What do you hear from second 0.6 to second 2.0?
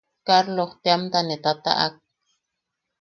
teamta ne tataʼak.